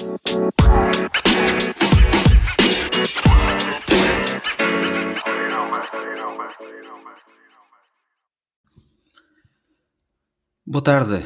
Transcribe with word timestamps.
Boa 0.00 0.08
tarde, 10.82 11.22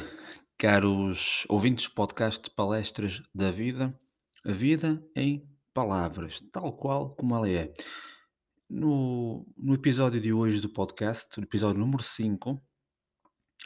caros 0.59 1.47
ouvintes 1.49 1.85
do 1.85 1.95
podcast 1.95 2.51
Palestras 2.51 3.23
da 3.33 3.53
Vida. 3.53 3.97
A 4.45 4.51
vida 4.51 5.01
em 5.15 5.49
palavras, 5.73 6.41
tal 6.51 6.77
qual 6.77 7.15
como 7.15 7.37
ela 7.37 7.49
é. 7.49 7.73
No, 8.69 9.47
no 9.57 9.75
episódio 9.75 10.21
de 10.21 10.33
hoje 10.33 10.61
do 10.61 10.69
podcast, 10.69 11.39
no 11.39 11.45
episódio 11.45 11.79
número 11.79 12.03
5, 12.03 12.61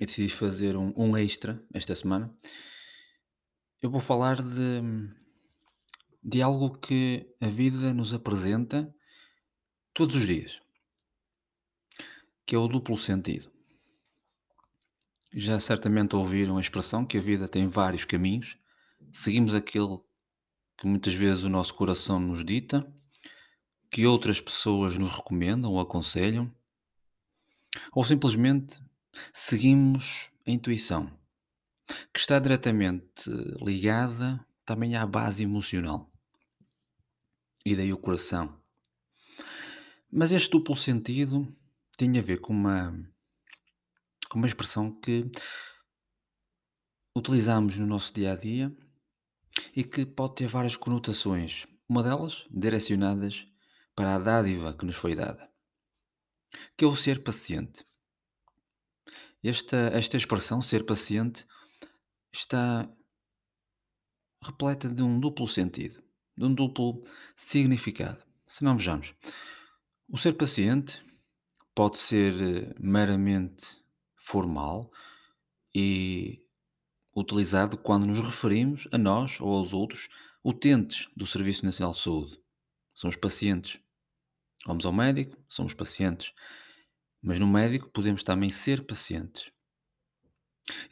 eu 0.02 0.06
decidi 0.06 0.29
fazer 0.29 0.77
um, 0.77 0.93
um 0.95 1.16
extra 1.16 1.64
esta 1.72 1.96
semana. 1.96 2.30
Eu 3.80 3.90
vou 3.90 4.00
falar 4.00 4.42
de, 4.42 4.82
de 6.20 6.42
algo 6.42 6.77
que 6.78 7.32
a 7.41 7.46
vida 7.46 7.95
nos 7.95 8.12
apresenta 8.12 8.92
todos 9.95 10.16
os 10.16 10.27
dias, 10.27 10.60
que 12.45 12.56
é 12.56 12.59
o 12.59 12.66
duplo 12.66 12.98
sentido. 12.98 13.48
Já 15.32 15.60
certamente 15.60 16.16
ouviram 16.16 16.59
a 16.59 16.60
expressão 16.60 17.06
que 17.06 17.18
a 17.18 17.20
vida 17.20 17.46
tem 17.46 17.68
vários 17.68 18.04
caminhos. 18.04 18.59
Seguimos 19.12 19.54
aquele 19.54 20.01
que 20.76 20.87
muitas 20.88 21.15
vezes 21.15 21.45
o 21.45 21.48
nosso 21.48 21.73
coração 21.74 22.18
nos 22.18 22.45
dita, 22.45 22.84
que 23.90 24.06
outras 24.06 24.40
pessoas 24.40 24.98
nos 24.98 25.15
recomendam 25.15 25.70
ou 25.70 25.80
aconselham, 25.80 26.52
ou 27.92 28.02
simplesmente 28.02 28.82
seguimos 29.32 30.30
a 30.45 30.51
intuição, 30.51 31.16
que 32.12 32.20
está 32.20 32.38
diretamente 32.38 33.30
ligada 33.62 34.45
também 34.65 34.96
à 34.96 35.06
base 35.06 35.42
emocional. 35.42 36.10
E 37.65 37.74
daí 37.74 37.92
o 37.92 37.98
coração. 37.98 38.60
Mas 40.10 40.32
este 40.32 40.51
duplo 40.51 40.77
sentido 40.77 41.54
tem 41.96 42.18
a 42.18 42.23
ver 42.23 42.40
com 42.40 42.52
uma 42.52 42.93
com 44.29 44.38
uma 44.38 44.46
expressão 44.46 44.93
que 45.01 45.30
utilizamos 47.16 47.77
no 47.77 47.87
nosso 47.87 48.12
dia 48.12 48.32
a 48.32 48.37
dia 48.37 48.77
e 49.74 49.82
que 49.82 50.05
pode 50.05 50.37
ter 50.37 50.46
várias 50.46 50.77
conotações. 50.77 51.66
Uma 51.88 52.02
delas 52.02 52.46
direcionadas 52.51 53.46
para 53.95 54.15
a 54.15 54.18
dádiva 54.18 54.74
que 54.74 54.84
nos 54.84 54.96
foi 54.96 55.15
dada, 55.15 55.51
que 56.77 56.84
é 56.84 56.88
o 56.88 56.95
ser 56.95 57.23
paciente. 57.23 57.84
Esta, 59.43 59.77
esta 59.95 60.16
expressão, 60.16 60.60
ser 60.60 60.84
paciente, 60.84 61.46
está 62.32 62.88
repleta 64.43 64.88
de 64.88 65.03
um 65.03 65.19
duplo 65.19 65.47
sentido, 65.47 66.03
de 66.37 66.44
um 66.44 66.54
duplo 66.54 67.03
significado. 67.37 68.25
Se 68.47 68.65
não 68.65 68.76
vejamos, 68.76 69.15
o 70.09 70.16
ser 70.16 70.34
paciente 70.34 71.04
pode 71.75 71.99
ser 71.99 72.34
eh, 72.41 72.75
meramente 72.81 73.78
formal 74.16 74.91
e 75.75 76.43
utilizado 77.15 77.76
quando 77.76 78.06
nos 78.06 78.21
referimos 78.21 78.88
a 78.91 78.99
nós 78.99 79.41
ou 79.41 79.54
aos 79.54 79.72
outros 79.72 80.09
utentes 80.43 81.09
do 81.16 81.26
Serviço 81.26 81.65
Nacional 81.65 81.93
de 81.93 82.00
Saúde. 82.00 82.41
São 82.94 83.10
os 83.10 83.16
pacientes. 83.16 83.81
Vamos 84.66 84.84
ao 84.87 84.93
médico, 84.93 85.37
somos 85.49 85.75
pacientes. 85.75 86.32
Mas 87.22 87.38
no 87.38 87.47
médico 87.47 87.91
podemos 87.91 88.22
também 88.22 88.50
ser 88.50 88.87
pacientes. 88.87 89.50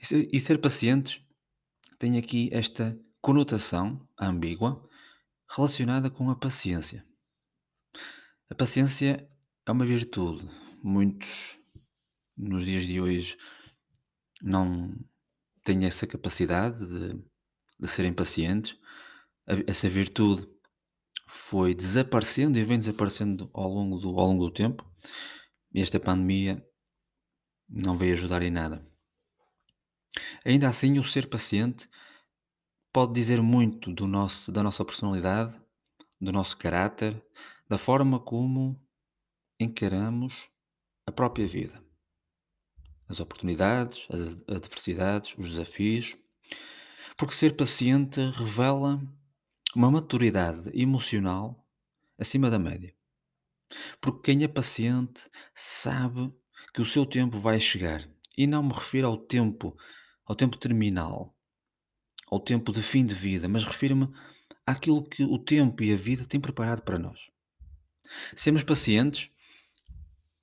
E 0.00 0.06
ser, 0.06 0.28
e 0.32 0.40
ser 0.40 0.58
pacientes 0.58 1.25
tem 1.98 2.18
aqui 2.18 2.48
esta 2.52 2.98
conotação 3.20 4.06
ambígua 4.18 4.88
relacionada 5.54 6.10
com 6.10 6.30
a 6.30 6.36
paciência. 6.36 7.04
A 8.50 8.54
paciência 8.54 9.28
é 9.66 9.72
uma 9.72 9.86
virtude. 9.86 10.48
Muitos 10.82 11.28
nos 12.36 12.64
dias 12.64 12.84
de 12.84 13.00
hoje 13.00 13.36
não 14.42 14.94
têm 15.64 15.84
essa 15.84 16.06
capacidade 16.06 16.86
de, 16.86 17.24
de 17.78 17.88
serem 17.88 18.12
pacientes. 18.12 18.78
Essa 19.66 19.88
virtude 19.88 20.46
foi 21.28 21.74
desaparecendo 21.74 22.58
e 22.58 22.64
vem 22.64 22.78
desaparecendo 22.78 23.50
ao 23.52 23.68
longo 23.68 23.98
do, 23.98 24.08
ao 24.10 24.26
longo 24.26 24.46
do 24.46 24.52
tempo. 24.52 24.88
E 25.72 25.80
esta 25.80 25.98
pandemia 25.98 26.64
não 27.68 27.96
veio 27.96 28.12
ajudar 28.12 28.42
em 28.42 28.50
nada. 28.50 28.86
Ainda 30.46 30.68
assim, 30.68 30.98
o 30.98 31.04
ser 31.04 31.28
paciente 31.28 31.88
pode 32.92 33.12
dizer 33.12 33.42
muito 33.42 33.92
do 33.92 34.06
nosso, 34.06 34.52
da 34.52 34.62
nossa 34.62 34.84
personalidade, 34.84 35.60
do 36.20 36.32
nosso 36.32 36.56
caráter, 36.56 37.22
da 37.68 37.76
forma 37.76 38.20
como 38.20 38.80
encaramos 39.58 40.32
a 41.06 41.12
própria 41.12 41.46
vida 41.46 41.84
as 43.08 43.20
oportunidades, 43.20 44.06
as 44.10 44.56
adversidades, 44.56 45.36
os 45.38 45.50
desafios, 45.50 46.16
porque 47.16 47.34
ser 47.34 47.56
paciente 47.56 48.20
revela 48.20 49.00
uma 49.74 49.90
maturidade 49.90 50.70
emocional 50.74 51.66
acima 52.18 52.50
da 52.50 52.58
média. 52.58 52.94
Porque 54.00 54.32
quem 54.32 54.44
é 54.44 54.48
paciente 54.48 55.20
sabe 55.54 56.32
que 56.72 56.80
o 56.80 56.86
seu 56.86 57.06
tempo 57.06 57.38
vai 57.38 57.60
chegar. 57.60 58.08
E 58.36 58.46
não 58.46 58.62
me 58.62 58.72
refiro 58.72 59.06
ao 59.06 59.16
tempo, 59.16 59.76
ao 60.26 60.34
tempo 60.34 60.58
terminal, 60.58 61.34
ao 62.26 62.40
tempo 62.40 62.72
de 62.72 62.82
fim 62.82 63.06
de 63.06 63.14
vida, 63.14 63.48
mas 63.48 63.64
refiro-me 63.64 64.12
àquilo 64.66 65.08
que 65.08 65.22
o 65.22 65.38
tempo 65.38 65.82
e 65.82 65.92
a 65.92 65.96
vida 65.96 66.26
têm 66.26 66.40
preparado 66.40 66.82
para 66.82 66.98
nós. 66.98 67.18
Sermos 68.34 68.64
pacientes 68.64 69.30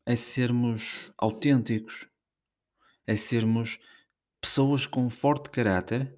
é 0.06 0.16
sermos 0.16 1.12
autênticos, 1.18 2.08
é 3.06 3.16
sermos 3.16 3.80
pessoas 4.40 4.86
com 4.86 5.10
forte 5.10 5.50
caráter 5.50 6.18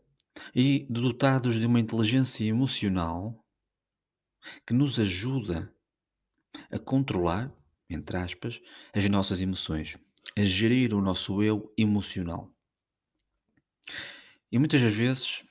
e 0.54 0.86
dotados 0.90 1.59
de 1.59 1.66
uma 1.66 1.80
inteligência 1.80 2.44
emocional 2.44 3.44
que 4.66 4.74
nos 4.74 5.00
ajuda 5.00 5.74
a 6.72 6.78
controlar, 6.78 7.52
entre 7.90 8.18
aspas, 8.18 8.62
as 8.94 9.08
nossas 9.09 9.42
emoções, 9.42 9.98
a 10.38 10.44
gerir 10.44 10.94
o 10.94 11.02
nosso 11.02 11.42
eu 11.42 11.74
emocional. 11.78 12.55
E 14.51 14.59
muitas 14.59 14.81
das 14.81 14.94
vezes 14.94 15.44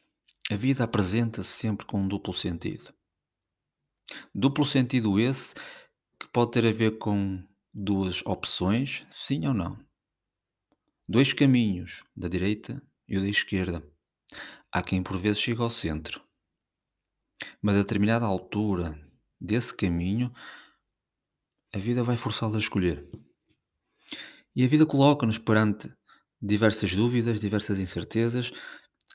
a 0.50 0.56
vida 0.56 0.84
apresenta-se 0.84 1.48
sempre 1.48 1.86
com 1.86 2.00
um 2.00 2.08
duplo 2.08 2.34
sentido. 2.34 2.92
Duplo 4.34 4.64
sentido 4.64 5.18
esse 5.18 5.54
que 6.18 6.28
pode 6.28 6.52
ter 6.52 6.66
a 6.66 6.72
ver 6.72 6.98
com 6.98 7.42
duas 7.72 8.22
opções, 8.26 9.06
sim 9.10 9.46
ou 9.46 9.54
não. 9.54 9.78
Dois 11.08 11.32
caminhos, 11.32 12.04
da 12.16 12.28
direita 12.28 12.82
e 13.08 13.16
o 13.16 13.20
da 13.20 13.28
esquerda. 13.28 13.82
Há 14.70 14.82
quem 14.82 15.02
por 15.02 15.18
vezes 15.18 15.40
chegue 15.40 15.60
ao 15.60 15.70
centro. 15.70 16.22
Mas 17.60 17.76
a 17.76 17.78
determinada 17.78 18.26
altura 18.26 18.98
desse 19.40 19.74
caminho, 19.74 20.32
a 21.74 21.78
vida 21.78 22.02
vai 22.02 22.16
forçá-lo 22.16 22.54
a 22.54 22.58
escolher. 22.58 23.08
E 24.54 24.64
a 24.64 24.68
vida 24.68 24.86
coloca-nos 24.86 25.38
perante 25.38 25.92
diversas 26.44 26.94
dúvidas, 26.94 27.40
diversas 27.40 27.78
incertezas, 27.78 28.52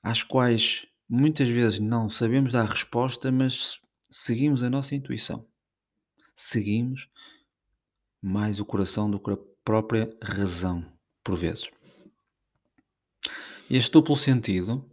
às 0.02 0.24
quais 0.24 0.88
muitas 1.08 1.48
vezes 1.48 1.80
não 1.80 2.10
sabemos 2.10 2.54
dar 2.54 2.66
resposta, 2.66 3.32
mas 3.32 3.80
seguimos 4.10 4.64
a 4.64 4.70
nossa 4.70 4.96
intuição. 4.96 5.48
Seguimos 6.36 7.08
mais 8.22 8.60
o 8.60 8.66
coração 8.66 9.10
do 9.10 9.20
que 9.20 9.32
a 9.32 9.38
própria 9.64 10.14
razão, 10.22 10.92
por 11.24 11.38
vezes. 11.38 11.70
Este 13.70 13.92
duplo 13.92 14.16
sentido 14.18 14.90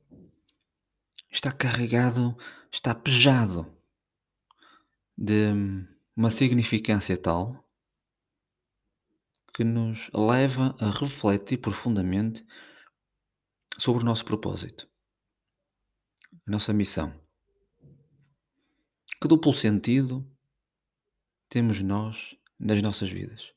está 1.31 1.51
carregado, 1.51 2.37
está 2.71 2.95
pejado 2.95 3.75
de 5.17 5.53
uma 6.15 6.29
significância 6.29 7.17
tal 7.17 7.66
que 9.57 9.65
nos 9.65 10.11
leva 10.13 10.77
a 10.79 10.91
refletir 10.91 11.57
profundamente 11.57 12.47
sobre 13.79 14.03
o 14.03 14.05
nosso 14.05 14.23
propósito, 14.23 14.87
a 16.47 16.51
nossa 16.51 16.75
missão. 16.75 17.19
Que 19.19 19.27
duplo 19.27 19.55
sentido 19.55 20.31
temos 21.49 21.81
nós 21.81 22.37
nas 22.61 22.83
nossas 22.83 23.09
vidas? 23.09 23.55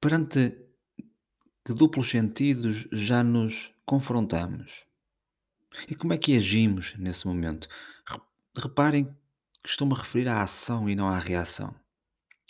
Perante 0.00 0.56
que 1.64 1.74
duplos 1.74 2.08
sentidos 2.08 2.86
já 2.92 3.24
nos 3.24 3.74
confrontamos? 3.84 4.86
E 5.88 5.96
como 5.96 6.12
é 6.12 6.16
que 6.16 6.36
agimos 6.36 6.96
nesse 6.96 7.26
momento? 7.26 7.66
Reparem 8.56 9.06
que 9.60 9.68
estou-me 9.68 9.94
a 9.94 9.98
referir 9.98 10.28
à 10.28 10.44
ação 10.44 10.88
e 10.88 10.94
não 10.94 11.08
à 11.08 11.18
reação. 11.18 11.74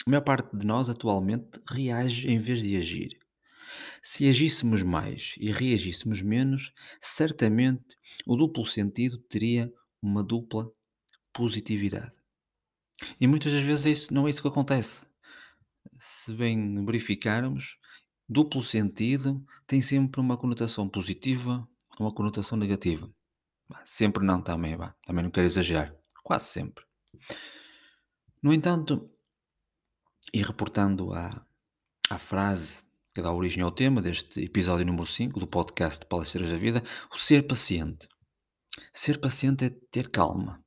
A 0.07 0.11
maior 0.11 0.23
parte 0.23 0.55
de 0.57 0.67
nós 0.67 0.91
atualmente 0.91 1.61
reage 1.67 2.31
em 2.31 2.39
vez 2.39 2.61
de 2.61 2.77
agir. 2.77 3.19
Se 4.03 4.29
agíssemos 4.29 4.83
mais 4.83 5.35
e 5.39 5.51
reagíssemos 5.51 6.21
menos, 6.21 6.73
certamente 7.01 7.97
o 8.27 8.37
duplo 8.37 8.67
sentido 8.67 9.19
teria 9.19 9.73
uma 10.03 10.23
dupla 10.23 10.71
positividade. 11.33 12.17
E 13.19 13.27
muitas 13.27 13.53
das 13.53 13.63
vezes 13.63 13.87
é 13.87 13.91
isso, 13.91 14.15
não 14.15 14.27
é 14.27 14.31
isso 14.31 14.43
que 14.43 14.49
acontece. 14.49 15.07
Se 15.97 16.33
bem 16.35 16.85
verificarmos, 16.85 17.79
duplo 18.29 18.63
sentido 18.63 19.43
tem 19.67 19.81
sempre 19.81 20.21
uma 20.21 20.37
conotação 20.37 20.87
positiva 20.87 21.67
ou 21.99 22.07
uma 22.07 22.15
conotação 22.15 22.59
negativa. 22.59 23.11
Sempre 23.87 24.25
não, 24.25 24.43
também, 24.43 24.77
também 25.07 25.25
não 25.25 25.31
quero 25.31 25.47
exagerar. 25.47 25.95
Quase 26.23 26.47
sempre. 26.47 26.85
No 28.43 28.53
entanto, 28.53 29.11
e 30.35 30.43
reportando 30.43 31.15
à, 31.15 31.47
à 32.11 32.19
frase 32.19 32.83
que 33.15 33.23
dá 33.23 33.33
origem 33.33 33.63
ao 33.63 33.71
tema 33.71 34.03
deste 34.03 34.41
episódio 34.41 34.85
número 34.85 35.07
5 35.07 35.39
do 35.39 35.47
podcast 35.47 36.05
Palestras 36.07 36.51
da 36.51 36.57
Vida, 36.57 36.83
o 37.13 37.17
ser 37.17 37.47
paciente. 37.47 38.09
Ser 38.93 39.21
paciente 39.21 39.65
é 39.67 39.71
ter 39.93 40.11
calma. 40.11 40.61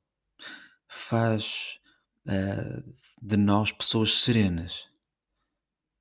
Faz 0.88 1.78
uh, 2.26 2.90
de 3.20 3.36
nós 3.36 3.70
pessoas 3.70 4.22
serenas. 4.22 4.86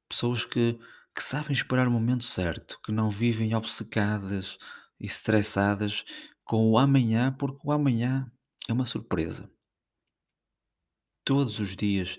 Pessoas 0.07 0.45
que, 0.45 0.79
que 1.13 1.21
sabem 1.21 1.51
esperar 1.51 1.89
o 1.89 1.91
momento 1.91 2.23
certo, 2.23 2.79
que 2.81 2.93
não 2.93 3.09
vivem 3.09 3.53
obcecadas 3.53 4.57
e 4.97 5.07
estressadas 5.07 6.05
com 6.45 6.71
o 6.71 6.77
amanhã, 6.77 7.35
porque 7.37 7.59
o 7.65 7.73
amanhã 7.73 8.31
é 8.69 8.71
uma 8.71 8.85
surpresa. 8.85 9.51
Todos 11.25 11.59
os 11.59 11.75
dias 11.75 12.17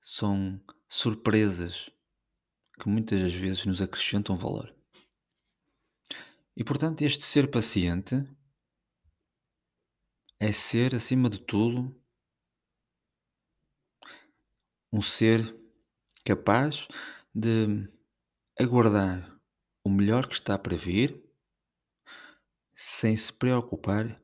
são 0.00 0.58
surpresas 0.88 1.90
que 2.80 2.88
muitas 2.88 3.22
das 3.22 3.34
vezes 3.34 3.64
nos 3.66 3.80
acrescentam 3.80 4.36
valor. 4.36 4.74
E 6.56 6.64
portanto, 6.64 7.02
este 7.02 7.24
ser 7.24 7.50
paciente 7.50 8.14
é 10.38 10.52
ser, 10.52 10.94
acima 10.94 11.28
de 11.28 11.38
tudo, 11.38 11.94
um 14.92 15.00
ser 15.00 15.54
capaz 16.24 16.86
de 17.34 17.88
aguardar 18.58 19.38
o 19.84 19.90
melhor 19.90 20.26
que 20.26 20.34
está 20.34 20.58
para 20.58 20.76
vir, 20.76 21.22
sem 22.74 23.16
se 23.16 23.32
preocupar 23.32 24.22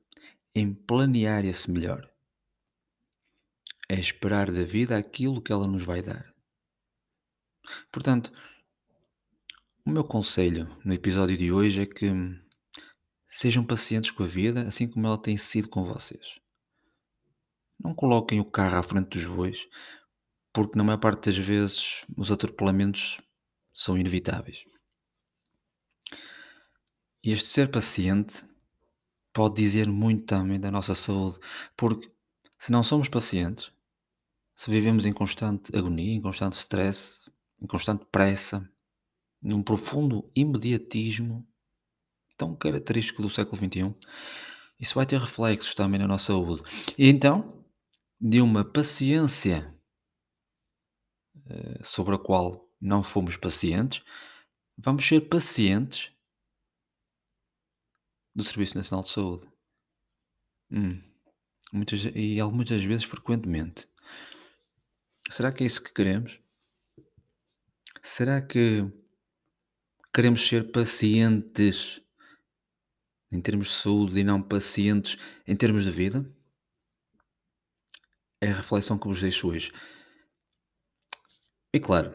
em 0.55 0.75
planear 0.75 1.45
esse 1.45 1.71
melhor 1.71 2.13
é 3.93 4.01
esperar 4.01 4.51
da 4.51 4.65
vida 4.65 4.97
aquilo 4.97 5.43
que 5.43 5.53
ela 5.53 5.67
nos 5.67 5.85
vai 5.85 6.01
dar. 6.01 6.32
Portanto, 7.91 8.33
o 9.85 9.91
meu 9.91 10.05
conselho 10.05 10.77
no 10.85 10.93
episódio 10.93 11.37
de 11.37 11.53
hoje 11.53 11.83
é 11.83 11.87
que 11.87 12.11
sejam 13.29 13.65
pacientes 13.65 14.11
com 14.11 14.23
a 14.23 14.27
vida, 14.27 14.63
assim 14.63 14.87
como 14.87 15.07
ela 15.07 15.19
tem 15.19 15.37
sido 15.37 15.69
com 15.69 15.83
vocês. 15.83 16.39
Não 17.79 17.95
coloquem 17.95 18.41
o 18.41 18.45
carro 18.45 18.77
à 18.77 18.83
frente 18.83 19.19
dos 19.19 19.27
bois, 19.27 19.69
porque 20.53 20.77
na 20.77 20.85
maior 20.85 20.99
parte 20.99 21.27
das 21.27 21.39
vezes 21.39 22.07
os 22.17 22.31
atropelamentos 22.31 23.21
são 23.75 23.99
inevitáveis. 23.99 24.65
E 27.25 27.33
este 27.33 27.49
ser 27.49 27.71
paciente 27.71 28.47
pode 29.33 29.57
dizer 29.57 29.89
muito 29.89 30.27
também 30.27 30.61
da 30.61 30.71
nossa 30.71 30.95
saúde, 30.95 31.39
porque 31.77 32.11
se 32.59 32.71
não 32.71 32.83
somos 32.83 33.09
pacientes, 33.09 33.73
se 34.55 34.71
vivemos 34.71 35.07
em 35.07 35.13
constante 35.13 35.75
agonia, 35.77 36.15
em 36.15 36.21
constante 36.21 36.53
stress, 36.53 37.31
em 37.63 37.67
constante 37.67 38.05
pressa, 38.11 38.69
num 39.41 39.63
profundo 39.63 40.29
imediatismo 40.35 41.47
tão 42.37 42.57
característico 42.57 43.23
do 43.23 43.31
século 43.31 43.57
XXI, 43.57 43.95
isso 44.81 44.97
vai 44.97 45.07
ter 45.07 45.21
reflexos 45.21 45.75
também 45.75 46.01
na 46.01 46.09
nossa 46.09 46.27
saúde. 46.27 46.63
E 46.99 47.09
então, 47.09 47.65
de 48.21 48.41
uma 48.41 48.65
paciência 48.65 49.73
uh, 51.37 51.85
sobre 51.85 52.17
a 52.17 52.19
qual 52.19 52.69
não 52.81 53.01
fomos 53.03 53.37
pacientes, 53.37 54.03
vamos 54.77 55.07
ser 55.07 55.21
pacientes 55.21 56.11
do 58.35 58.43
Serviço 58.43 58.77
Nacional 58.77 59.05
de 59.05 59.11
Saúde. 59.11 59.47
Hum. 60.71 61.01
Muitas, 61.73 62.05
e 62.15 62.41
algumas 62.41 62.69
das 62.69 62.85
vezes 62.85 63.05
frequentemente. 63.05 63.89
Será 65.31 65.53
que 65.53 65.63
é 65.63 65.67
isso 65.67 65.83
que 65.83 65.93
queremos? 65.93 66.42
Será 68.05 68.43
que 68.43 68.85
queremos 70.13 70.47
ser 70.47 70.73
pacientes 70.73 72.03
em 73.31 73.41
termos 73.41 73.69
de 73.69 73.75
saúde 73.75 74.19
e 74.19 74.25
não 74.25 74.43
pacientes 74.43 75.17
em 75.47 75.55
termos 75.55 75.85
de 75.85 75.91
vida? 75.93 76.29
É 78.41 78.51
a 78.51 78.57
reflexão 78.57 78.99
que 78.99 79.07
vos 79.07 79.21
deixo 79.21 79.49
hoje. 79.49 79.73
E 81.73 81.79
claro, 81.79 82.13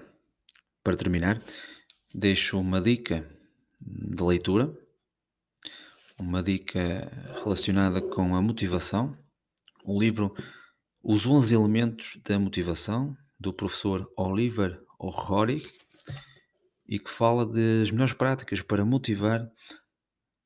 para 0.83 0.97
terminar, 0.97 1.41
deixo 2.13 2.59
uma 2.59 2.81
dica 2.81 3.25
de 3.79 4.21
leitura, 4.21 4.77
uma 6.19 6.43
dica 6.43 7.09
relacionada 7.41 8.01
com 8.01 8.35
a 8.35 8.41
motivação, 8.41 9.17
um 9.85 9.97
livro 9.97 10.35
os 11.01 11.25
11 11.25 11.55
elementos 11.55 12.19
da 12.25 12.37
motivação, 12.37 13.15
do 13.39 13.53
professor 13.53 14.11
Oliver 14.17 14.85
O'Rourke, 14.99 15.71
e 16.87 16.97
que 16.97 17.09
fala 17.09 17.45
das 17.45 17.91
melhores 17.91 18.13
práticas 18.13 18.61
para 18.61 18.85
motivar 18.85 19.51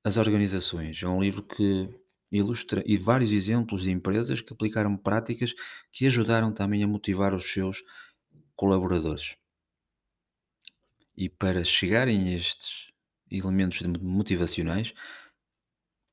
as 0.04 0.18
organizações. 0.18 1.02
É 1.04 1.08
um 1.08 1.22
livro 1.22 1.44
que 1.44 1.90
ilustra 2.32 2.82
e 2.86 2.98
vários 2.98 3.32
exemplos 3.32 3.84
de 3.84 3.92
empresas 3.92 4.42
que 4.42 4.54
aplicaram 4.54 4.98
práticas 4.98 5.54
que 5.92 6.08
ajudaram 6.08 6.52
também 6.52 6.84
a 6.84 6.88
motivar 6.88 7.34
os 7.34 7.52
seus 7.52 7.84
colaboradores. 8.56 9.36
E 11.16 11.30
para 11.30 11.64
chegarem 11.64 12.30
a 12.30 12.36
estes 12.36 12.90
elementos 13.30 13.82
motivacionais, 14.02 14.94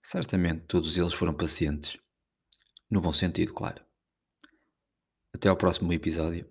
certamente 0.02 0.64
todos 0.66 0.96
eles 0.96 1.14
foram 1.14 1.32
pacientes. 1.32 1.98
No 2.90 3.00
bom 3.00 3.12
sentido, 3.12 3.54
claro. 3.54 3.82
Até 5.32 5.48
ao 5.48 5.56
próximo 5.56 5.92
episódio. 5.92 6.50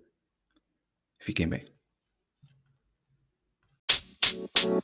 Fiquem 1.18 1.48
bem. 1.48 1.77
You 4.60 4.70
know, 4.70 4.82